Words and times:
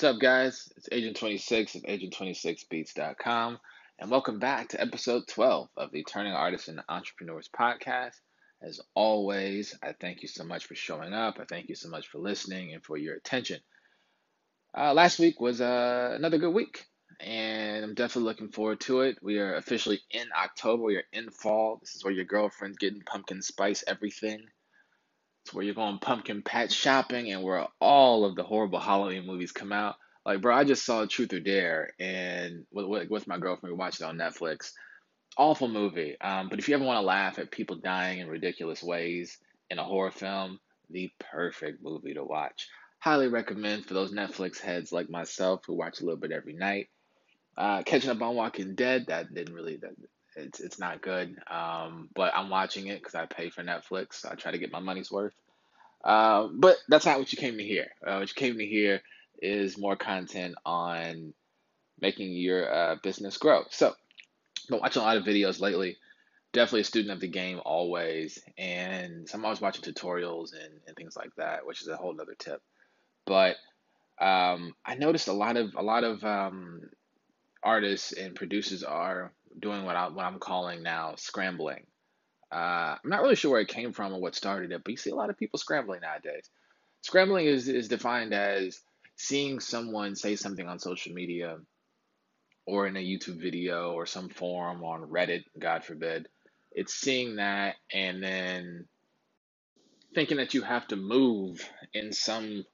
What's 0.00 0.14
up, 0.14 0.18
guys? 0.22 0.72
It's 0.78 0.88
Agent 0.90 1.18
26 1.18 1.74
of 1.74 1.82
Agent26Beats.com, 1.82 3.58
and 3.98 4.10
welcome 4.10 4.38
back 4.38 4.70
to 4.70 4.80
episode 4.80 5.24
12 5.28 5.68
of 5.76 5.92
the 5.92 6.04
Turning 6.04 6.32
Artists 6.32 6.68
into 6.68 6.82
Entrepreneurs 6.88 7.50
podcast. 7.54 8.14
As 8.62 8.80
always, 8.94 9.76
I 9.82 9.92
thank 9.92 10.22
you 10.22 10.28
so 10.28 10.42
much 10.42 10.64
for 10.64 10.74
showing 10.74 11.12
up. 11.12 11.36
I 11.38 11.44
thank 11.44 11.68
you 11.68 11.74
so 11.74 11.90
much 11.90 12.08
for 12.08 12.16
listening 12.16 12.72
and 12.72 12.82
for 12.82 12.96
your 12.96 13.14
attention. 13.14 13.60
Uh, 14.74 14.94
last 14.94 15.18
week 15.18 15.38
was 15.38 15.60
uh, 15.60 16.14
another 16.16 16.38
good 16.38 16.54
week, 16.54 16.86
and 17.20 17.84
I'm 17.84 17.94
definitely 17.94 18.30
looking 18.30 18.52
forward 18.52 18.80
to 18.80 19.02
it. 19.02 19.18
We 19.20 19.38
are 19.38 19.56
officially 19.56 20.00
in 20.10 20.28
October. 20.34 20.82
We 20.82 20.96
are 20.96 21.04
in 21.12 21.28
fall. 21.28 21.76
This 21.78 21.94
is 21.94 22.02
where 22.02 22.14
your 22.14 22.24
girlfriend's 22.24 22.78
getting 22.78 23.02
pumpkin 23.02 23.42
spice 23.42 23.84
everything. 23.86 24.46
It's 25.42 25.54
where 25.54 25.64
you're 25.64 25.74
going 25.74 25.98
pumpkin 25.98 26.42
patch 26.42 26.72
shopping 26.72 27.32
and 27.32 27.42
where 27.42 27.66
all 27.80 28.24
of 28.24 28.36
the 28.36 28.42
horrible 28.42 28.80
Halloween 28.80 29.26
movies 29.26 29.52
come 29.52 29.72
out. 29.72 29.96
Like, 30.24 30.42
bro, 30.42 30.54
I 30.54 30.64
just 30.64 30.84
saw 30.84 31.06
Truth 31.06 31.32
or 31.32 31.40
Dare 31.40 31.90
and 31.98 32.66
with, 32.72 33.08
with 33.08 33.26
my 33.26 33.38
girlfriend, 33.38 33.72
we 33.72 33.78
watched 33.78 34.00
it 34.00 34.04
on 34.04 34.18
Netflix. 34.18 34.72
Awful 35.36 35.68
movie. 35.68 36.20
Um, 36.20 36.48
but 36.48 36.58
if 36.58 36.68
you 36.68 36.74
ever 36.74 36.84
want 36.84 36.98
to 36.98 37.06
laugh 37.06 37.38
at 37.38 37.50
people 37.50 37.76
dying 37.76 38.18
in 38.18 38.28
ridiculous 38.28 38.82
ways 38.82 39.38
in 39.70 39.78
a 39.78 39.84
horror 39.84 40.10
film, 40.10 40.60
the 40.90 41.10
perfect 41.18 41.82
movie 41.82 42.14
to 42.14 42.24
watch. 42.24 42.68
Highly 42.98 43.28
recommend 43.28 43.86
for 43.86 43.94
those 43.94 44.12
Netflix 44.12 44.60
heads 44.60 44.92
like 44.92 45.08
myself 45.08 45.62
who 45.66 45.74
watch 45.74 46.00
a 46.00 46.04
little 46.04 46.20
bit 46.20 46.32
every 46.32 46.52
night. 46.52 46.88
Uh, 47.56 47.82
catching 47.82 48.10
up 48.10 48.20
on 48.20 48.34
Walking 48.34 48.74
Dead, 48.74 49.06
that 49.06 49.32
didn't 49.32 49.54
really 49.54 49.76
that 49.76 49.94
it's 50.36 50.60
it's 50.60 50.78
not 50.78 51.02
good. 51.02 51.36
Um, 51.50 52.08
but 52.14 52.32
I'm 52.34 52.50
watching 52.50 52.86
it 52.86 52.98
because 52.98 53.14
I 53.14 53.26
pay 53.26 53.50
for 53.50 53.62
Netflix. 53.62 54.14
So 54.14 54.30
I 54.30 54.34
try 54.34 54.52
to 54.52 54.58
get 54.58 54.72
my 54.72 54.80
money's 54.80 55.10
worth. 55.10 55.34
Uh, 56.02 56.48
but 56.52 56.76
that's 56.88 57.06
not 57.06 57.18
what 57.18 57.32
you 57.32 57.38
came 57.38 57.58
to 57.58 57.64
hear. 57.64 57.88
Uh, 58.06 58.18
what 58.18 58.28
you 58.28 58.34
came 58.34 58.58
to 58.58 58.66
hear 58.66 59.02
is 59.42 59.78
more 59.78 59.96
content 59.96 60.54
on 60.64 61.34
making 62.00 62.32
your 62.32 62.72
uh, 62.72 62.96
business 63.02 63.36
grow. 63.36 63.64
So, 63.70 63.94
been 64.68 64.80
watching 64.80 65.02
a 65.02 65.04
lot 65.04 65.16
of 65.16 65.24
videos 65.24 65.60
lately. 65.60 65.96
Definitely 66.52 66.80
a 66.80 66.84
student 66.84 67.12
of 67.12 67.20
the 67.20 67.28
game 67.28 67.60
always, 67.64 68.40
and 68.58 69.28
so 69.28 69.38
I'm 69.38 69.44
always 69.44 69.60
watching 69.60 69.84
tutorials 69.84 70.52
and, 70.52 70.72
and 70.86 70.96
things 70.96 71.16
like 71.16 71.30
that, 71.36 71.64
which 71.64 71.80
is 71.80 71.86
a 71.86 71.96
whole 71.96 72.16
other 72.20 72.34
tip. 72.36 72.60
But 73.24 73.56
um, 74.20 74.74
I 74.84 74.96
noticed 74.96 75.28
a 75.28 75.32
lot 75.32 75.56
of 75.56 75.74
a 75.76 75.82
lot 75.82 76.02
of 76.02 76.24
um, 76.24 76.80
artists 77.62 78.12
and 78.12 78.34
producers 78.34 78.82
are 78.82 79.32
doing 79.60 79.84
what 79.84 79.96
I 79.96 80.08
what 80.08 80.24
I'm 80.24 80.38
calling 80.38 80.82
now 80.82 81.14
scrambling. 81.16 81.86
Uh, 82.52 82.96
I'm 83.02 83.10
not 83.10 83.22
really 83.22 83.36
sure 83.36 83.52
where 83.52 83.60
it 83.60 83.68
came 83.68 83.92
from 83.92 84.12
or 84.12 84.20
what 84.20 84.34
started 84.34 84.72
it, 84.72 84.82
but 84.84 84.90
you 84.90 84.96
see 84.96 85.10
a 85.10 85.14
lot 85.14 85.30
of 85.30 85.38
people 85.38 85.58
scrambling 85.58 86.00
nowadays. 86.00 86.48
Scrambling 87.02 87.46
is 87.46 87.68
is 87.68 87.88
defined 87.88 88.34
as 88.34 88.80
seeing 89.16 89.60
someone 89.60 90.16
say 90.16 90.36
something 90.36 90.66
on 90.66 90.78
social 90.78 91.12
media 91.12 91.58
or 92.66 92.86
in 92.86 92.96
a 92.96 93.00
YouTube 93.00 93.40
video 93.40 93.92
or 93.92 94.06
some 94.06 94.28
forum 94.28 94.82
on 94.84 95.02
Reddit, 95.02 95.44
God 95.58 95.84
forbid. 95.84 96.28
It's 96.72 96.94
seeing 96.94 97.36
that 97.36 97.76
and 97.92 98.22
then 98.22 98.86
thinking 100.14 100.38
that 100.38 100.54
you 100.54 100.62
have 100.62 100.86
to 100.88 100.96
move 100.96 101.68
in 101.92 102.12
some 102.12 102.64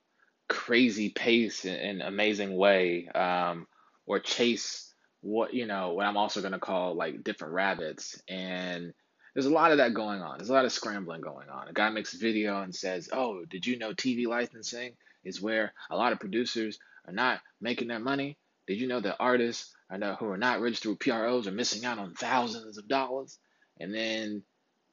crazy 0.48 1.11
pace 1.11 1.64
and 1.64 2.03
amazing 2.03 2.57
way 2.57 3.09
um, 3.09 3.67
or 4.07 4.20
chase 4.20 4.86
what 5.27 5.52
you 5.55 5.66
know 5.66 5.92
what 5.92 6.06
I'm 6.06 6.16
also 6.16 6.41
gonna 6.41 6.60
call 6.60 6.94
like 6.94 7.24
different 7.24 7.55
rabbits 7.55 8.22
and 8.28 8.94
there's 9.34 9.44
a 9.46 9.50
lot 9.50 9.70
of 9.70 9.78
that 9.78 9.92
going 9.92 10.22
on. 10.22 10.38
There's 10.38 10.48
a 10.48 10.55
lot 10.55 10.64
of 10.64 10.72
scrambling 10.72 11.20
going 11.20 11.50
on. 11.50 11.68
A 11.68 11.72
guy 11.74 11.91
makes 11.91 12.14
a 12.14 12.18
video 12.18 12.62
and 12.62 12.74
says, 12.74 13.10
"Oh, 13.12 13.44
did 13.44 13.66
you 13.66 13.77
know 13.78 13.92
TV 13.92 14.27
licensing 14.27 14.96
is 15.24 15.42
where 15.42 15.74
a 15.91 15.96
lot 15.96 16.12
of 16.14 16.20
producers 16.20 16.78
are 17.05 17.12
not 17.12 17.42
making 17.60 17.88
their 17.88 17.98
money? 17.98 18.38
Did 18.66 18.80
you 18.80 18.86
know 18.86 19.00
that 19.00 19.18
artists 19.20 19.74
are 19.91 19.98
not, 19.98 20.20
who 20.20 20.27
are 20.28 20.38
not 20.38 20.62
registered 20.62 20.92
with 20.92 21.00
PROs 21.00 21.46
are 21.46 21.52
missing 21.52 21.84
out 21.84 21.98
on 21.98 22.14
thousands 22.14 22.78
of 22.78 22.88
dollars?" 22.88 23.38
And 23.78 23.94
then, 23.94 24.42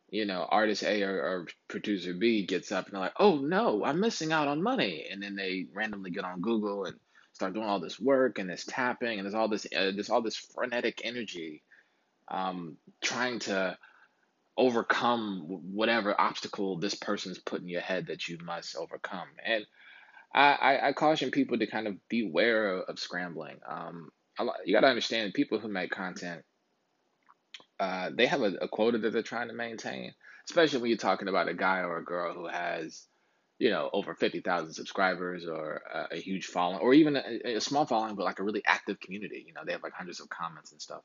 you 0.10 0.26
know, 0.26 0.46
artist 0.50 0.84
A 0.84 1.04
or, 1.04 1.22
or 1.22 1.48
producer 1.70 2.14
B 2.14 2.46
gets 2.46 2.70
up 2.74 2.88
and 2.88 2.96
they're 2.96 3.02
like, 3.02 3.16
"Oh 3.18 3.38
no, 3.38 3.86
I'm 3.86 4.02
missing 4.02 4.34
out 4.34 4.50
on 4.50 4.62
money," 4.62 5.08
and 5.10 5.24
then 5.24 5.38
they 5.38 5.68
randomly 5.72 6.12
get 6.12 6.26
on 6.26 6.42
Google 6.42 6.84
and 6.84 7.00
start 7.34 7.54
doing 7.54 7.68
all 7.68 7.80
this 7.80 8.00
work 8.00 8.40
and 8.40 8.50
this 8.50 8.66
tapping 8.66 9.20
and 9.20 9.26
there's 9.26 9.34
all 9.34 9.50
this 9.50 9.66
uh, 9.76 9.92
there's 9.92 10.10
all 10.10 10.22
this 10.22 10.38
frenetic 10.38 11.02
energy 11.04 11.62
um, 12.30 12.78
trying 13.02 13.40
to 13.40 13.78
overcome 14.58 15.46
whatever 15.74 16.20
obstacle 16.20 16.78
this 16.78 16.96
person's 16.96 17.40
put 17.40 17.62
in 17.62 17.68
your 17.68 17.82
head 17.82 18.08
that 18.08 18.28
you 18.28 18.38
must 18.46 18.76
overcome. 18.76 19.28
And 19.44 19.66
I, 20.34 20.54
I, 20.54 20.88
I 20.90 20.94
caution 20.94 21.32
people 21.32 21.58
to 21.58 21.68
kind 21.68 21.88
of 21.88 21.96
beware 22.08 22.78
of, 22.78 22.90
of 22.90 23.00
scrambling. 23.00 23.60
Um, 23.68 24.10
you 24.66 24.74
got 24.74 24.82
to 24.82 24.88
understand 24.88 25.34
people 25.34 25.60
who 25.60 25.68
make 25.68 25.92
content 25.92 26.44
uh, 27.80 28.10
they 28.16 28.26
have 28.28 28.42
a, 28.42 28.54
a 28.62 28.68
quota 28.68 28.98
that 28.98 29.14
they're 29.14 29.24
trying 29.24 29.48
to 29.48 29.54
maintain 29.54 30.14
especially 30.50 30.80
when 30.80 30.90
you're 30.90 30.98
talking 30.98 31.28
about 31.28 31.48
a 31.48 31.54
guy 31.54 31.80
or 31.80 31.98
a 31.98 32.04
girl 32.04 32.34
who 32.34 32.48
has 32.48 33.06
you 33.64 33.70
know, 33.70 33.90
over 33.94 34.14
50,000 34.14 34.74
subscribers 34.74 35.48
or 35.48 35.82
a, 35.94 36.16
a, 36.16 36.20
huge 36.20 36.48
following 36.48 36.82
or 36.82 36.94
even 36.94 37.16
a, 37.16 37.56
a, 37.56 37.62
small 37.62 37.86
following, 37.86 38.16
but 38.16 38.26
like 38.26 38.40
a 38.40 38.44
really 38.44 38.62
active 38.66 39.00
community. 39.00 39.42
You 39.48 39.54
know, 39.54 39.62
they 39.66 39.72
have 39.72 39.84
like 39.84 39.94
hundreds 39.94 40.20
of 40.20 40.28
comments 40.28 40.74
and 40.74 40.82
stuff. 40.82 41.02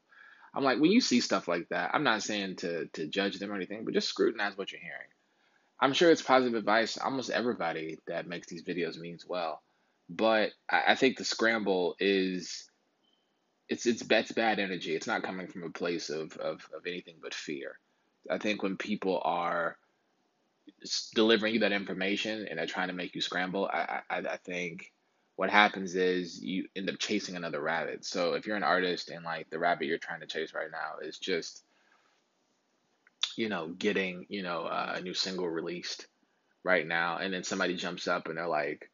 I'm 0.53 0.65
like, 0.65 0.81
when 0.81 0.91
you 0.91 1.01
see 1.01 1.21
stuff 1.21 1.47
like 1.47 1.69
that, 1.69 1.93
I'm 1.95 2.03
not 2.03 2.25
saying 2.25 2.57
to, 2.57 2.87
to 2.95 3.07
judge 3.07 3.39
them 3.39 3.53
or 3.53 3.55
anything, 3.55 3.85
but 3.85 3.95
just 3.95 4.09
scrutinize 4.09 4.59
what 4.59 4.73
you're 4.73 4.81
hearing. 4.81 5.07
I'm 5.79 5.93
sure 5.93 6.11
it's 6.11 6.21
positive 6.21 6.59
advice. 6.59 6.99
Almost 6.99 7.31
everybody 7.31 8.01
that 8.09 8.27
makes 8.27 8.49
these 8.49 8.65
videos 8.65 8.99
means 8.99 9.25
well. 9.25 9.63
But 10.11 10.51
I, 10.69 10.83
I 10.89 10.95
think 10.97 11.17
the 11.17 11.25
scramble 11.25 11.95
is 12.01 12.69
it's 13.69 13.87
it's 13.87 14.03
it's 14.11 14.33
bad 14.33 14.59
energy. 14.59 14.97
It's 14.97 15.07
not 15.07 15.23
coming 15.23 15.47
from 15.47 15.63
a 15.63 15.71
place 15.71 16.11
of, 16.11 16.37
of, 16.39 16.69
of 16.77 16.89
anything 16.89 17.19
but 17.23 17.35
fear. 17.35 17.79
I 18.29 18.39
think 18.39 18.65
when 18.65 18.77
people 18.77 19.23
are 19.25 19.79
delivering 21.15 21.55
you 21.55 21.61
that 21.61 21.73
information 21.73 22.47
and 22.49 22.59
they're 22.59 22.67
trying 22.67 22.89
to 22.89 22.95
make 22.95 23.15
you 23.15 23.21
scramble, 23.21 23.69
I, 23.73 24.01
I, 24.11 24.19
I 24.19 24.37
think 24.37 24.93
what 25.37 25.51
happens 25.51 25.95
is 25.95 26.43
you 26.43 26.67
end 26.75 26.91
up 26.91 26.99
chasing 26.99 27.37
another 27.37 27.61
rabbit. 27.61 28.05
So 28.05 28.35
if 28.35 28.47
you're 28.47 28.57
an 28.57 28.65
artist 28.65 29.09
and 29.09 29.25
like 29.25 29.51
the 29.51 29.59
rabbit 29.59 29.87
you're 29.87 29.99
trying 29.99 30.21
to 30.21 30.27
chase 30.27 30.53
right 30.53 30.71
now 30.71 31.07
is 31.07 31.19
just, 31.19 31.63
you 33.37 33.49
know, 33.49 33.69
getting, 33.69 34.27
you 34.29 34.43
know, 34.43 34.63
uh, 34.63 34.95
a 34.97 35.01
new 35.01 35.15
single 35.15 35.49
released 35.49 36.09
right 36.65 36.87
now, 36.87 37.19
and 37.19 37.33
then 37.33 37.45
somebody 37.45 37.77
jumps 37.77 38.09
up 38.09 38.29
and 38.29 38.37
they're 38.37 38.49
like, 38.49 38.91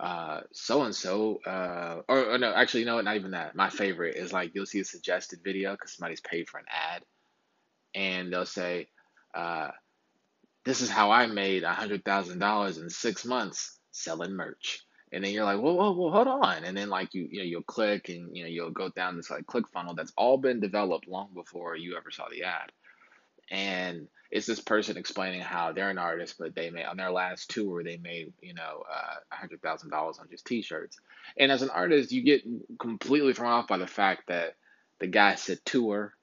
uh, 0.00 0.40
so 0.52 0.82
and 0.82 0.94
so, 0.94 1.38
uh, 1.46 2.00
or, 2.08 2.32
or 2.32 2.38
no, 2.38 2.52
actually, 2.52 2.80
you 2.80 2.86
know 2.86 2.96
what? 2.96 3.04
Not 3.04 3.14
even 3.14 3.30
that. 3.30 3.54
My 3.54 3.70
favorite 3.70 4.16
is 4.16 4.32
like 4.32 4.50
you'll 4.54 4.66
see 4.66 4.80
a 4.80 4.84
suggested 4.84 5.38
video 5.44 5.72
because 5.72 5.92
somebody's 5.92 6.20
paid 6.20 6.48
for 6.48 6.58
an 6.58 6.66
ad, 6.68 7.04
and 7.94 8.32
they'll 8.32 8.44
say, 8.44 8.88
uh, 9.36 9.68
this 10.64 10.80
is 10.80 10.90
how 10.90 11.10
I 11.10 11.26
made 11.26 11.62
a 11.64 11.72
hundred 11.72 12.04
thousand 12.04 12.38
dollars 12.38 12.78
in 12.78 12.90
six 12.90 13.24
months 13.24 13.78
selling 13.92 14.32
merch. 14.32 14.80
And 15.12 15.24
then 15.24 15.32
you're 15.32 15.44
like, 15.44 15.60
whoa, 15.60 15.74
whoa, 15.74 15.92
whoa, 15.92 16.10
hold 16.10 16.28
on. 16.28 16.64
And 16.64 16.76
then 16.76 16.88
like 16.90 17.14
you, 17.14 17.28
you 17.30 17.38
know, 17.38 17.44
you'll 17.44 17.62
click 17.62 18.08
and 18.08 18.36
you 18.36 18.44
know 18.44 18.50
you'll 18.50 18.70
go 18.70 18.88
down 18.90 19.16
this 19.16 19.30
like 19.30 19.46
click 19.46 19.66
funnel 19.72 19.94
that's 19.94 20.12
all 20.16 20.38
been 20.38 20.60
developed 20.60 21.08
long 21.08 21.30
before 21.34 21.76
you 21.76 21.96
ever 21.96 22.10
saw 22.10 22.26
the 22.30 22.44
ad. 22.44 22.72
And 23.50 24.08
it's 24.30 24.46
this 24.46 24.60
person 24.60 24.96
explaining 24.96 25.40
how 25.40 25.72
they're 25.72 25.90
an 25.90 25.98
artist, 25.98 26.36
but 26.38 26.54
they 26.54 26.70
made 26.70 26.86
on 26.86 26.96
their 26.96 27.12
last 27.12 27.50
tour 27.50 27.84
they 27.84 27.98
made 27.98 28.32
you 28.42 28.54
know 28.54 28.84
uh, 28.92 29.16
a 29.32 29.36
hundred 29.36 29.62
thousand 29.62 29.90
dollars 29.90 30.18
on 30.18 30.28
just 30.30 30.46
T-shirts. 30.46 30.98
And 31.38 31.52
as 31.52 31.62
an 31.62 31.70
artist, 31.70 32.12
you 32.12 32.22
get 32.22 32.42
completely 32.80 33.34
thrown 33.34 33.52
off 33.52 33.68
by 33.68 33.78
the 33.78 33.86
fact 33.86 34.28
that 34.28 34.56
the 35.00 35.06
guy 35.06 35.36
said 35.36 35.60
tour, 35.64 36.14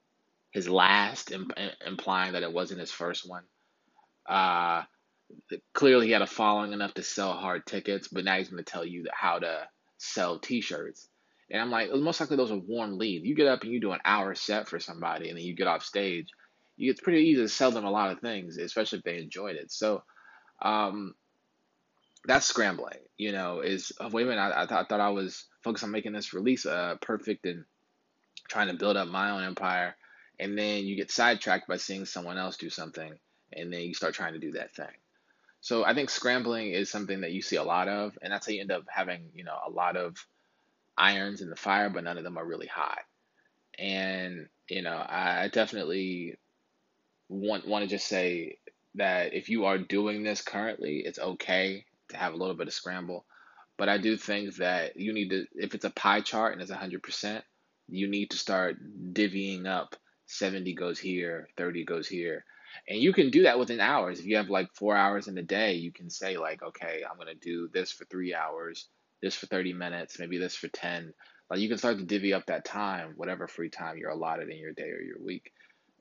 his 0.52 0.70
last, 0.70 1.32
imp- 1.32 1.54
implying 1.86 2.34
that 2.34 2.44
it 2.44 2.54
wasn't 2.54 2.80
his 2.82 2.92
first 2.92 3.30
one. 3.30 3.44
Uh, 4.32 4.84
clearly, 5.74 6.08
he 6.08 6.14
had 6.14 6.22
a 6.22 6.28
following 6.28 6.72
enough 6.72 6.94
to 6.94 7.04
sell 7.04 7.34
hard 7.34 7.66
tickets, 7.66 8.08
but 8.08 8.24
now 8.24 8.38
he's 8.38 8.48
going 8.48 8.64
to 8.64 8.72
tell 8.72 8.86
you 8.86 9.06
how 9.12 9.40
to 9.40 9.68
sell 9.98 10.40
T-shirts. 10.40 11.10
And 11.50 11.62
I'm 11.62 11.70
like, 11.70 11.94
most 11.94 12.22
likely 12.22 12.38
those 12.38 12.52
are 12.52 12.58
warm 12.58 12.98
leads. 12.98 13.26
You 13.26 13.36
get 13.36 13.48
up 13.48 13.64
and 13.64 13.74
you 13.74 13.82
do 13.82 13.92
an 13.92 14.00
hour 14.06 14.34
set 14.34 14.70
for 14.70 14.80
somebody, 14.80 15.28
and 15.28 15.38
then 15.38 15.44
you 15.44 15.54
get 15.54 15.68
off 15.68 15.84
stage. 15.84 16.30
It's 16.78 17.02
pretty 17.02 17.24
easy 17.24 17.42
to 17.42 17.50
sell 17.50 17.72
them 17.72 17.84
a 17.84 17.92
lot 17.92 18.12
of 18.12 18.22
things, 18.22 18.58
especially 18.58 19.00
if 19.00 19.04
they 19.04 19.18
enjoyed 19.18 19.58
it. 19.58 19.70
So, 19.70 20.02
um, 20.62 21.14
that's 22.24 22.46
scrambling. 22.46 23.00
You 23.18 23.34
know, 23.34 23.60
is 23.60 23.92
oh, 24.00 24.08
wait 24.08 24.24
a 24.24 24.30
minute. 24.30 24.42
I, 24.42 24.64
I, 24.64 24.66
th- 24.66 24.80
I 24.80 24.84
thought 24.86 25.02
I 25.02 25.10
was 25.10 25.46
focused 25.62 25.84
on 25.84 25.92
making 25.92 26.14
this 26.14 26.34
release 26.34 26.66
uh, 26.66 26.96
perfect 27.02 27.46
and 27.46 27.66
trying 28.48 28.70
to 28.70 28.76
build 28.76 28.96
up 28.96 29.10
my 29.10 29.32
own 29.32 29.44
empire, 29.44 29.98
and 30.40 30.58
then 30.58 30.86
you 30.86 30.96
get 30.96 31.12
sidetracked 31.12 31.68
by 31.68 31.76
seeing 31.76 32.06
someone 32.06 32.38
else 32.38 32.56
do 32.56 32.70
something 32.70 33.14
and 33.54 33.72
then 33.72 33.82
you 33.82 33.94
start 33.94 34.14
trying 34.14 34.34
to 34.34 34.40
do 34.40 34.54
that 34.54 34.76
thing. 34.76 34.88
So 35.62 35.86
I 35.86 35.94
think 35.94 36.10
scrambling 36.10 36.72
is 36.72 36.90
something 36.90 37.22
that 37.22 37.32
you 37.32 37.42
see 37.42 37.58
a 37.58 37.64
lot 37.64 37.88
of, 37.88 38.18
and 38.22 38.34
that's 38.34 38.48
how 38.48 38.54
you 38.54 38.62
end 38.62 38.72
up 38.72 38.86
having, 38.90 39.30
you 39.36 39.44
know, 39.44 39.58
a 39.66 39.70
lot 39.70 39.96
of 39.96 40.18
irons 40.98 41.42
in 41.42 41.50
the 41.50 41.56
fire, 41.56 41.90
but 41.90 42.04
none 42.04 42.18
of 42.18 42.24
them 42.24 42.38
are 42.38 42.46
really 42.46 42.68
hot. 42.68 43.00
And, 43.78 44.48
you 44.68 44.82
know, 44.82 44.98
I 44.98 45.50
definitely 45.52 46.38
want 47.30 47.68
want 47.68 47.84
to 47.84 47.88
just 47.88 48.08
say 48.08 48.58
that 48.96 49.34
if 49.34 49.50
you 49.50 49.66
are 49.66 49.78
doing 49.78 50.24
this 50.24 50.42
currently, 50.42 50.98
it's 51.06 51.20
okay 51.20 51.86
to 52.10 52.18
have 52.18 52.34
a 52.34 52.38
little 52.38 52.56
bit 52.56 52.68
of 52.68 52.74
scramble. 52.74 53.26
But 53.78 53.90
I 53.90 53.98
do 53.98 54.18
think 54.18 54.56
that 54.58 54.98
you 54.98 55.14
need 55.14 55.30
to, 55.30 55.46
if 55.56 55.74
it's 55.74 55.86
a 55.86 55.90
pie 55.90 56.22
chart 56.22 56.54
and 56.54 56.62
it's 56.62 56.72
100%, 56.72 57.42
you 57.88 58.08
need 58.08 58.32
to 58.32 58.38
start 58.38 58.78
divvying 59.14 59.66
up 59.66 59.96
70 60.26 60.74
goes 60.74 61.00
here, 61.00 61.50
30 61.58 61.86
goes 61.86 62.08
here. 62.08 62.46
And 62.88 63.00
you 63.00 63.14
can 63.14 63.30
do 63.30 63.44
that 63.44 63.60
within 63.60 63.80
hours. 63.80 64.20
If 64.20 64.26
you 64.26 64.38
have 64.38 64.50
like 64.50 64.74
four 64.74 64.96
hours 64.96 65.28
in 65.28 65.38
a 65.38 65.44
day, 65.44 65.76
you 65.76 65.92
can 65.92 66.10
say, 66.10 66.38
like, 66.38 66.62
okay, 66.62 67.02
I'm 67.10 67.18
going 67.18 67.28
to 67.28 67.36
do 67.36 67.70
this 67.72 67.92
for 67.92 68.06
three 68.06 68.34
hours, 68.34 68.88
this 69.22 69.36
for 69.36 69.46
30 69.46 69.74
minutes, 69.74 70.20
maybe 70.20 70.38
this 70.38 70.56
for 70.56 70.68
10. 70.68 71.14
Like, 71.50 71.60
you 71.60 71.70
can 71.70 71.78
start 71.78 71.98
to 71.98 72.06
divvy 72.06 72.34
up 72.34 72.46
that 72.48 72.66
time, 72.66 73.14
whatever 73.16 73.48
free 73.48 73.70
time 73.70 73.98
you're 73.98 74.10
allotted 74.10 74.50
in 74.50 74.58
your 74.58 74.74
day 74.74 74.90
or 74.90 75.02
your 75.02 75.22
week. 75.22 75.52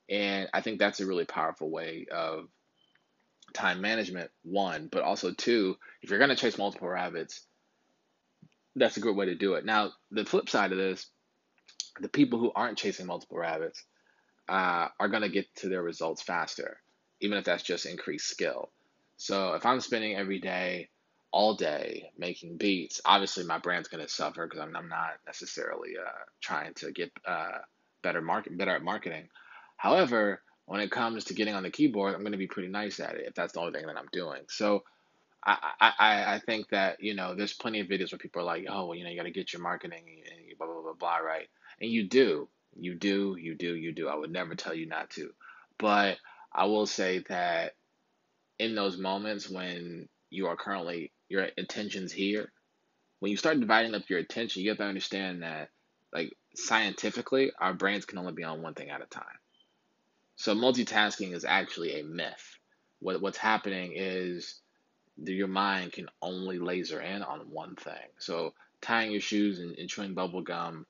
And 0.08 0.48
I 0.52 0.60
think 0.60 0.78
that's 0.78 1.00
a 1.00 1.06
really 1.06 1.24
powerful 1.24 1.70
way 1.70 2.06
of 2.10 2.48
time 3.52 3.80
management, 3.80 4.30
one, 4.42 4.88
but 4.90 5.02
also 5.02 5.32
two, 5.32 5.76
if 6.02 6.10
you're 6.10 6.18
going 6.18 6.30
to 6.30 6.36
chase 6.36 6.58
multiple 6.58 6.88
rabbits, 6.88 7.40
that's 8.76 8.96
a 8.96 9.00
good 9.00 9.16
way 9.16 9.26
to 9.26 9.34
do 9.34 9.54
it. 9.54 9.64
Now, 9.64 9.90
the 10.10 10.24
flip 10.24 10.48
side 10.48 10.72
of 10.72 10.78
this, 10.78 11.06
the 12.00 12.08
people 12.08 12.38
who 12.38 12.52
aren't 12.54 12.78
chasing 12.78 13.06
multiple 13.06 13.38
rabbits 13.38 13.84
uh, 14.50 14.88
are 14.98 15.08
going 15.08 15.22
to 15.22 15.28
get 15.28 15.54
to 15.56 15.68
their 15.68 15.82
results 15.82 16.22
faster, 16.22 16.80
even 17.20 17.38
if 17.38 17.44
that's 17.44 17.62
just 17.62 17.86
increased 17.86 18.28
skill. 18.28 18.70
So 19.16 19.54
if 19.54 19.64
I'm 19.64 19.80
spending 19.80 20.16
every 20.16 20.40
day, 20.40 20.88
all 21.30 21.54
day 21.54 22.10
making 22.18 22.56
beats, 22.56 23.00
obviously 23.04 23.44
my 23.44 23.58
brand's 23.58 23.88
going 23.88 24.04
to 24.04 24.12
suffer 24.12 24.46
because 24.46 24.60
I'm, 24.60 24.74
I'm, 24.74 24.88
not 24.88 25.12
necessarily 25.24 25.90
uh, 25.96 26.10
trying 26.40 26.74
to 26.74 26.90
get 26.90 27.12
uh, 27.24 27.58
better 28.02 28.20
market 28.20 28.58
better 28.58 28.74
at 28.74 28.82
marketing. 28.82 29.28
However, 29.76 30.42
when 30.66 30.80
it 30.80 30.90
comes 30.90 31.24
to 31.24 31.34
getting 31.34 31.54
on 31.54 31.62
the 31.62 31.70
keyboard, 31.70 32.14
I'm 32.14 32.22
going 32.22 32.32
to 32.32 32.38
be 32.38 32.48
pretty 32.48 32.68
nice 32.68 32.98
at 32.98 33.14
it 33.14 33.26
if 33.28 33.34
that's 33.34 33.52
the 33.52 33.60
only 33.60 33.72
thing 33.72 33.86
that 33.86 33.96
I'm 33.96 34.08
doing. 34.12 34.42
So 34.48 34.82
I, 35.44 35.56
I, 35.80 36.34
I 36.34 36.40
think 36.44 36.68
that, 36.70 37.02
you 37.02 37.14
know, 37.14 37.34
there's 37.34 37.54
plenty 37.54 37.80
of 37.80 37.86
videos 37.86 38.12
where 38.12 38.18
people 38.18 38.42
are 38.42 38.44
like, 38.44 38.66
oh, 38.68 38.86
well, 38.86 38.94
you 38.94 39.04
know, 39.04 39.10
you 39.10 39.16
got 39.16 39.22
to 39.22 39.30
get 39.30 39.52
your 39.52 39.62
marketing 39.62 40.22
and 40.30 40.58
blah, 40.58 40.66
blah, 40.66 40.82
blah, 40.82 40.92
blah, 40.92 41.16
right? 41.18 41.48
And 41.80 41.90
you 41.90 42.08
do. 42.08 42.48
You 42.80 42.94
do, 42.94 43.36
you 43.38 43.54
do, 43.54 43.74
you 43.74 43.92
do. 43.92 44.08
I 44.08 44.16
would 44.16 44.32
never 44.32 44.54
tell 44.54 44.74
you 44.74 44.86
not 44.86 45.10
to. 45.10 45.30
But 45.78 46.18
I 46.52 46.66
will 46.66 46.86
say 46.86 47.22
that 47.28 47.72
in 48.58 48.74
those 48.74 48.96
moments 48.96 49.48
when 49.48 50.08
you 50.30 50.46
are 50.46 50.56
currently, 50.56 51.12
your 51.28 51.46
attention's 51.58 52.12
here, 52.12 52.50
when 53.20 53.30
you 53.30 53.36
start 53.36 53.60
dividing 53.60 53.94
up 53.94 54.08
your 54.08 54.18
attention, 54.18 54.62
you 54.62 54.70
have 54.70 54.78
to 54.78 54.84
understand 54.84 55.42
that, 55.42 55.68
like, 56.12 56.36
scientifically, 56.54 57.52
our 57.60 57.74
brains 57.74 58.06
can 58.06 58.18
only 58.18 58.32
be 58.32 58.44
on 58.44 58.62
one 58.62 58.74
thing 58.74 58.90
at 58.90 59.02
a 59.02 59.06
time. 59.06 59.24
So 60.36 60.54
multitasking 60.54 61.34
is 61.34 61.44
actually 61.44 62.00
a 62.00 62.04
myth. 62.04 62.58
What, 63.00 63.20
what's 63.20 63.36
happening 63.36 63.92
is 63.94 64.60
your 65.18 65.48
mind 65.48 65.92
can 65.92 66.08
only 66.22 66.58
laser 66.58 67.00
in 67.00 67.22
on 67.22 67.40
one 67.50 67.76
thing. 67.76 68.08
So 68.18 68.54
tying 68.80 69.12
your 69.12 69.20
shoes 69.20 69.58
and, 69.58 69.76
and 69.76 69.88
chewing 69.88 70.14
bubble 70.14 70.42
gum, 70.42 70.86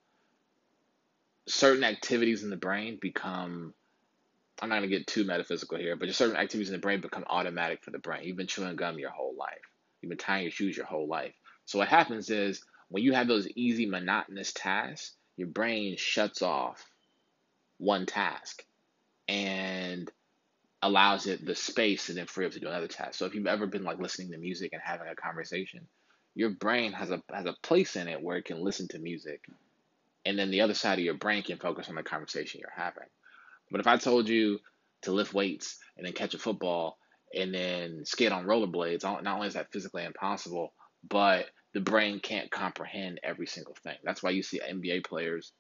certain 1.51 1.85
activities 1.85 2.43
in 2.43 2.51
the 2.51 2.57
brain 2.57 2.99
become 3.01 3.75
I'm 4.63 4.69
not 4.69 4.77
gonna 4.77 4.89
get 4.89 5.07
too 5.07 5.25
metaphysical 5.25 5.79
here, 5.79 5.97
but 5.97 6.07
just 6.07 6.19
certain 6.19 6.37
activities 6.37 6.69
in 6.69 6.75
the 6.75 6.81
brain 6.81 7.01
become 7.01 7.25
automatic 7.29 7.83
for 7.83 7.91
the 7.91 7.99
brain. 7.99 8.25
You've 8.25 8.37
been 8.37 8.47
chewing 8.47 8.77
gum 8.77 8.99
your 8.99 9.11
whole 9.11 9.35
life. 9.39 9.63
You've 10.01 10.11
been 10.11 10.19
tying 10.19 10.43
your 10.43 10.53
shoes 10.53 10.77
your 10.77 10.87
whole 10.87 11.09
life. 11.09 11.35
So 11.65 11.79
what 11.79 11.89
happens 11.89 12.31
is 12.31 12.63
when 12.89 13.03
you 13.03 13.15
have 13.15 13.27
those 13.27 13.49
easy 13.55 13.87
monotonous 13.87 14.53
tasks, 14.53 15.15
your 15.37 15.49
brain 15.49 15.97
shuts 15.97 16.43
off 16.43 16.85
one 17.79 18.05
task 18.05 18.63
and 19.29 20.11
allows 20.83 21.27
it 21.27 21.45
the 21.45 21.55
space 21.55 22.09
and 22.09 22.19
then 22.19 22.27
free 22.27 22.47
up 22.47 22.53
to 22.53 22.61
do 22.61 22.69
another 22.69 22.89
task. 22.89 23.15
So 23.15 23.27
if 23.27 23.35
you've 23.35 23.47
ever 23.47 23.67
been 23.67 23.85
like 23.85 23.99
listening 23.99 24.33
to 24.33 24.39
music 24.39 24.71
and 24.73 24.83
having 24.85 25.09
a 25.09 25.15
conversation, 25.15 25.87
your 26.35 26.51
brain 26.51 26.93
has 26.93 27.11
a 27.11 27.23
has 27.33 27.47
a 27.47 27.57
place 27.63 27.97
in 27.97 28.09
it 28.09 28.23
where 28.23 28.37
it 28.37 28.45
can 28.45 28.63
listen 28.63 28.89
to 28.89 28.99
music, 28.99 29.43
and 30.25 30.39
then 30.39 30.51
the 30.51 30.61
other 30.61 30.75
side 30.75 30.99
of 30.99 31.05
your 31.05 31.15
brain 31.15 31.43
can 31.43 31.59
focus 31.59 31.89
on 31.89 31.95
the 31.95 32.03
conversation 32.03 32.61
you're 32.61 32.85
having. 32.85 33.09
But 33.71 33.81
if 33.81 33.87
I 33.87 33.97
told 33.97 34.29
you 34.29 34.59
to 35.03 35.13
lift 35.13 35.33
weights 35.33 35.79
and 35.97 36.07
then 36.07 36.13
catch 36.13 36.35
a 36.35 36.39
football 36.39 36.99
and 37.35 37.55
then 37.55 38.05
skate 38.05 38.33
on 38.33 38.47
rollerblades, 38.47 39.05
not 39.05 39.27
only 39.27 39.49
is 39.49 39.55
that 39.55 39.73
physically 39.73 40.05
impossible, 40.05 40.73
but 41.09 41.47
the 41.73 41.81
brain 41.81 42.21
can't 42.21 42.51
comprehend 42.51 43.21
every 43.23 43.47
single 43.47 43.77
thing. 43.83 43.97
That's 44.03 44.23
why 44.23 44.31
you 44.31 44.43
see 44.43 44.61
NBA 44.61 45.07
players 45.07 45.53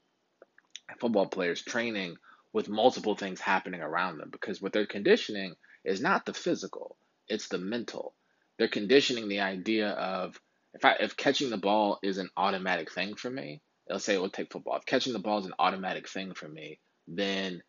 football 0.98 1.26
players 1.26 1.62
training 1.62 2.16
with 2.52 2.68
multiple 2.68 3.14
things 3.14 3.40
happening 3.40 3.80
around 3.80 4.18
them 4.18 4.28
because 4.30 4.60
what 4.60 4.72
they're 4.72 4.86
conditioning 4.86 5.54
is 5.84 6.00
not 6.00 6.26
the 6.26 6.34
physical, 6.34 6.96
it's 7.28 7.48
the 7.48 7.58
mental. 7.58 8.14
They're 8.58 8.68
conditioning 8.68 9.28
the 9.28 9.40
idea 9.40 9.90
of 9.90 10.38
if 10.74 10.84
I 10.84 10.96
if 11.00 11.16
catching 11.16 11.50
the 11.50 11.56
ball 11.56 11.98
is 12.02 12.18
an 12.18 12.28
automatic 12.36 12.92
thing 12.92 13.14
for 13.14 13.30
me, 13.30 13.60
let's 13.90 14.04
say 14.04 14.16
we'll 14.19 14.31
take 14.31 14.52
football. 14.52 14.76
If 14.76 14.87
catching 14.87 15.12
the 15.12 15.19
ball 15.19 15.38
is 15.38 15.46
an 15.46 15.54
automatic 15.58 16.08
thing 16.08 16.34
for 16.34 16.48
me, 16.48 16.78
then 17.08 17.62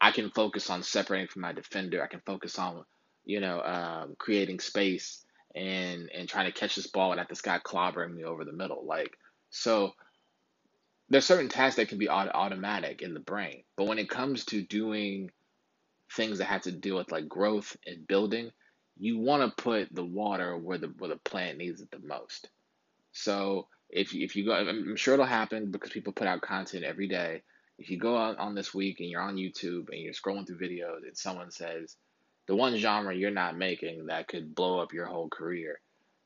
I 0.00 0.10
can 0.10 0.30
focus 0.30 0.70
on 0.70 0.82
separating 0.82 1.28
from 1.28 1.42
my 1.42 1.52
defender. 1.52 2.02
I 2.02 2.08
can 2.08 2.22
focus 2.24 2.58
on, 2.58 2.84
you 3.24 3.40
know, 3.40 3.60
um, 3.60 4.14
creating 4.18 4.60
space 4.60 5.24
and 5.54 6.10
and 6.12 6.28
trying 6.28 6.46
to 6.46 6.58
catch 6.58 6.74
this 6.74 6.88
ball 6.88 7.10
without 7.10 7.28
this 7.28 7.42
guy 7.42 7.58
clobbering 7.58 8.14
me 8.14 8.24
over 8.24 8.44
the 8.44 8.52
middle. 8.52 8.84
Like 8.84 9.16
so, 9.50 9.92
there's 11.08 11.24
certain 11.24 11.48
tasks 11.48 11.76
that 11.76 11.88
can 11.88 11.98
be 11.98 12.08
automatic 12.08 13.02
in 13.02 13.14
the 13.14 13.20
brain, 13.20 13.62
but 13.76 13.86
when 13.86 13.98
it 13.98 14.10
comes 14.10 14.44
to 14.46 14.62
doing 14.62 15.30
things 16.12 16.38
that 16.38 16.46
have 16.46 16.62
to 16.62 16.72
do 16.72 16.94
with 16.94 17.10
like 17.12 17.28
growth 17.28 17.76
and 17.86 18.06
building, 18.06 18.50
you 18.98 19.18
want 19.18 19.42
to 19.56 19.62
put 19.62 19.88
the 19.94 20.04
water 20.04 20.56
where 20.56 20.78
the 20.78 20.88
where 20.98 21.10
the 21.10 21.16
plant 21.16 21.58
needs 21.58 21.80
it 21.80 21.90
the 21.90 22.00
most. 22.06 22.48
So 23.12 23.68
if 23.94 24.12
if 24.12 24.34
you 24.34 24.44
go, 24.44 24.52
I'm 24.52 24.96
sure 24.96 25.14
it'll 25.14 25.24
happen 25.24 25.70
because 25.70 25.90
people 25.90 26.12
put 26.12 26.26
out 26.26 26.42
content 26.42 26.84
every 26.84 27.06
day. 27.06 27.42
If 27.78 27.90
you 27.90 27.98
go 27.98 28.16
out 28.18 28.38
on 28.38 28.54
this 28.54 28.74
week 28.74 28.98
and 29.00 29.08
you're 29.08 29.22
on 29.22 29.36
YouTube 29.36 29.88
and 29.90 30.00
you're 30.00 30.12
scrolling 30.12 30.46
through 30.46 30.58
videos 30.58 31.04
and 31.06 31.16
someone 31.16 31.50
says 31.50 31.96
the 32.46 32.56
one 32.56 32.76
genre 32.76 33.14
you're 33.14 33.30
not 33.30 33.56
making 33.56 34.06
that 34.06 34.28
could 34.28 34.54
blow 34.54 34.80
up 34.80 34.92
your 34.92 35.06
whole 35.06 35.28
career, 35.28 35.80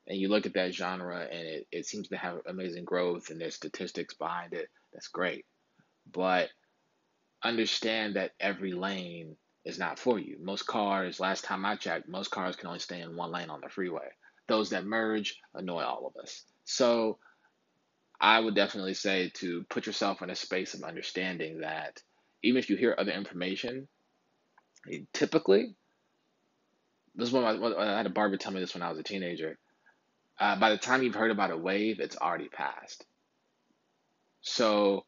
and 0.07 0.17
you 0.17 0.29
look 0.29 0.47
at 0.47 0.55
that 0.55 0.73
genre 0.73 1.21
and 1.21 1.47
it, 1.47 1.67
it 1.71 1.85
seems 1.85 2.07
to 2.07 2.17
have 2.17 2.39
amazing 2.47 2.85
growth 2.85 3.29
and 3.29 3.39
there's 3.39 3.55
statistics 3.55 4.15
behind 4.15 4.53
it, 4.53 4.67
that's 4.91 5.07
great. 5.07 5.45
But 6.11 6.49
understand 7.43 8.15
that 8.15 8.31
every 8.39 8.73
lane 8.73 9.35
is 9.63 9.77
not 9.77 9.99
for 9.99 10.17
you. 10.17 10.37
Most 10.41 10.65
cars, 10.65 11.19
last 11.19 11.43
time 11.43 11.65
I 11.65 11.75
checked, 11.75 12.09
most 12.09 12.31
cars 12.31 12.55
can 12.55 12.67
only 12.67 12.79
stay 12.79 13.01
in 13.01 13.15
one 13.15 13.31
lane 13.31 13.51
on 13.51 13.61
the 13.61 13.69
freeway. 13.69 14.09
Those 14.47 14.71
that 14.71 14.85
merge 14.85 15.39
annoy 15.53 15.83
all 15.83 16.07
of 16.07 16.19
us. 16.21 16.43
So 16.63 17.19
I 18.21 18.39
would 18.39 18.55
definitely 18.55 18.95
say 18.95 19.31
to 19.35 19.63
put 19.69 19.85
yourself 19.85 20.21
in 20.21 20.29
a 20.29 20.35
space 20.35 20.73
of 20.73 20.83
understanding 20.83 21.61
that 21.61 22.01
even 22.43 22.59
if 22.59 22.69
you 22.69 22.75
hear 22.75 22.95
other 22.97 23.11
information, 23.11 23.87
typically, 25.13 25.75
this 27.15 27.29
is 27.29 27.33
one 27.33 27.43
I 27.77 27.97
had 27.97 28.05
a 28.05 28.09
barber 28.09 28.37
tell 28.37 28.51
me 28.51 28.59
this 28.59 28.73
when 28.73 28.83
I 28.83 28.89
was 28.89 28.99
a 28.99 29.03
teenager 29.03 29.57
uh, 30.39 30.57
by 30.57 30.69
the 30.69 30.77
time 30.77 31.03
you've 31.03 31.15
heard 31.15 31.31
about 31.31 31.51
a 31.51 31.57
wave, 31.57 31.99
it's 31.99 32.15
already 32.15 32.47
passed. 32.47 33.05
So 34.41 35.05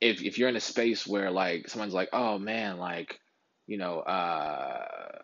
if 0.00 0.22
if 0.22 0.38
you're 0.38 0.48
in 0.48 0.56
a 0.56 0.60
space 0.60 1.06
where 1.06 1.30
like 1.30 1.68
someone's 1.68 1.94
like, 1.94 2.10
oh 2.12 2.38
man, 2.38 2.78
like, 2.78 3.18
you 3.66 3.78
know, 3.78 3.98
uh, 3.98 5.18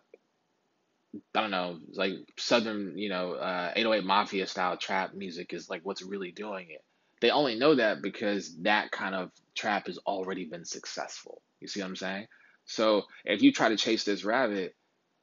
I 1.33 1.41
don't 1.41 1.51
know, 1.51 1.79
like 1.93 2.13
southern, 2.37 2.97
you 2.97 3.09
know, 3.09 3.33
uh, 3.33 3.71
808 3.75 4.05
mafia 4.05 4.47
style 4.47 4.77
trap 4.77 5.13
music 5.13 5.53
is 5.53 5.69
like 5.69 5.81
what's 5.83 6.03
really 6.03 6.31
doing 6.31 6.67
it. 6.69 6.83
They 7.21 7.31
only 7.31 7.55
know 7.55 7.75
that 7.75 8.01
because 8.01 8.55
that 8.63 8.91
kind 8.91 9.15
of 9.15 9.31
trap 9.55 9.87
has 9.87 9.97
already 9.99 10.45
been 10.45 10.65
successful. 10.65 11.41
You 11.59 11.67
see 11.67 11.81
what 11.81 11.87
I'm 11.87 11.95
saying? 11.95 12.27
So 12.65 13.03
if 13.23 13.41
you 13.41 13.51
try 13.51 13.69
to 13.69 13.77
chase 13.77 14.03
this 14.03 14.23
rabbit, 14.25 14.75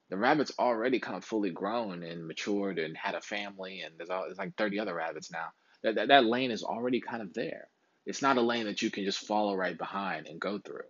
the 0.08 0.16
rabbit's 0.16 0.52
already 0.58 1.00
kind 1.00 1.16
of 1.16 1.24
fully 1.24 1.50
grown 1.50 2.02
and 2.02 2.26
matured 2.26 2.78
and 2.78 2.96
had 2.96 3.14
a 3.14 3.20
family, 3.20 3.80
and 3.80 3.94
there's, 3.96 4.10
all, 4.10 4.24
there's 4.24 4.38
like 4.38 4.56
30 4.56 4.78
other 4.78 4.94
rabbits 4.94 5.30
now. 5.30 5.46
That, 5.82 5.96
that, 5.96 6.08
that 6.08 6.24
lane 6.24 6.50
is 6.50 6.62
already 6.62 7.00
kind 7.00 7.22
of 7.22 7.34
there. 7.34 7.68
It's 8.06 8.22
not 8.22 8.36
a 8.36 8.42
lane 8.42 8.66
that 8.66 8.82
you 8.82 8.90
can 8.90 9.04
just 9.04 9.26
follow 9.26 9.54
right 9.54 9.76
behind 9.76 10.26
and 10.26 10.40
go 10.40 10.58
through. 10.58 10.84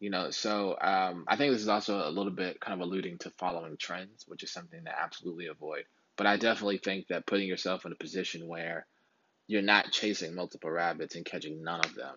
You 0.00 0.10
know, 0.10 0.30
so 0.30 0.76
um, 0.80 1.24
I 1.26 1.36
think 1.36 1.52
this 1.52 1.62
is 1.62 1.68
also 1.68 2.06
a 2.06 2.10
little 2.10 2.32
bit 2.32 2.60
kind 2.60 2.80
of 2.80 2.86
alluding 2.86 3.18
to 3.18 3.30
following 3.38 3.76
trends, 3.78 4.24
which 4.28 4.42
is 4.42 4.52
something 4.52 4.84
to 4.84 4.98
absolutely 5.00 5.46
avoid. 5.46 5.84
But 6.18 6.26
I 6.26 6.36
definitely 6.36 6.78
think 6.78 7.08
that 7.08 7.26
putting 7.26 7.48
yourself 7.48 7.86
in 7.86 7.92
a 7.92 7.96
position 7.96 8.46
where 8.46 8.86
you're 9.48 9.62
not 9.62 9.92
chasing 9.92 10.34
multiple 10.34 10.70
rabbits 10.70 11.16
and 11.16 11.26
catching 11.26 11.62
none 11.64 11.80
of 11.80 11.94
them 11.94 12.16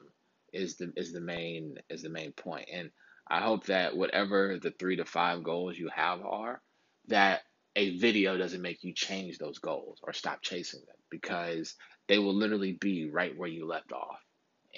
is 0.54 0.78
the 0.78 0.94
is 0.98 1.14
the 1.14 1.22
main 1.22 1.78
is 1.90 2.04
the 2.04 2.10
main 2.10 2.34
point. 2.34 2.70
And 2.74 2.92
I 3.30 3.42
hope 3.42 3.68
that 3.68 3.98
whatever 3.98 4.60
the 4.62 4.72
three 4.72 4.98
to 4.98 5.06
five 5.06 5.44
goals 5.44 5.78
you 5.78 5.90
have 5.96 6.22
are, 6.26 6.62
that 7.08 7.42
a 7.76 7.98
video 7.98 8.38
doesn't 8.38 8.62
make 8.62 8.84
you 8.84 8.94
change 8.94 9.38
those 9.38 9.60
goals 9.60 10.00
or 10.04 10.14
stop 10.14 10.42
chasing 10.42 10.82
them 10.88 10.98
because 11.12 11.76
they 12.10 12.20
will 12.20 12.36
literally 12.36 12.74
be 12.74 13.10
right 13.12 13.38
where 13.38 13.50
you 13.50 13.68
left 13.68 13.94
off 13.94 14.20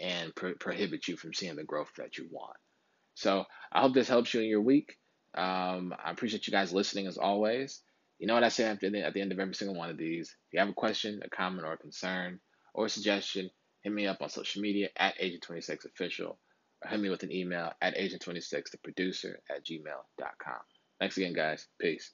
and 0.02 0.36
pro- 0.36 0.56
prohibit 0.56 1.08
you 1.08 1.18
from 1.18 1.34
seeing 1.34 1.56
the 1.58 1.64
growth 1.64 1.92
that 1.98 2.18
you 2.18 2.28
want. 2.32 2.58
So 3.22 3.46
I 3.72 3.82
hope 3.82 3.94
this 3.94 4.08
helps 4.08 4.34
you 4.34 4.42
in 4.42 4.48
your 4.48 4.62
week. 4.62 4.98
Um, 5.36 5.94
I 6.04 6.10
appreciate 6.10 6.48
you 6.48 6.52
guys 6.52 6.74
listening 6.74 7.06
as 7.06 7.18
always. 7.18 7.82
You 8.18 8.26
know 8.28 8.34
what 8.34 8.44
I 8.44 8.50
say 8.50 8.64
after 8.64 8.90
the, 8.90 9.06
at 9.06 9.14
the 9.14 9.22
end 9.22 9.32
of 9.32 9.40
every 9.40 9.54
single 9.54 9.78
one 9.78 9.92
of 9.92 9.98
these? 9.98 10.30
If 10.30 10.54
you 10.54 10.60
have 10.60 10.70
a 10.70 10.74
question, 10.74 11.22
a 11.24 11.30
comment, 11.30 11.66
or 11.66 11.74
a 11.74 11.78
concern, 11.78 12.40
or 12.74 12.88
a 12.88 12.90
suggestion, 12.90 13.50
hit 13.84 13.94
me 13.94 14.08
up 14.08 14.22
on 14.22 14.30
social 14.30 14.62
media 14.64 14.90
at 14.98 15.20
Agent26Official 15.20 16.30
or 16.30 16.90
hit 16.90 17.00
me 17.00 17.10
with 17.10 17.22
an 17.22 17.32
email 17.32 17.72
at 17.80 17.96
Agent26, 17.96 18.72
the 18.72 18.78
producer 18.84 19.40
at 19.50 19.66
gmail.com. 19.66 20.60
Thanks 21.00 21.18
again, 21.18 21.34
guys. 21.34 21.68
Peace. 21.80 22.12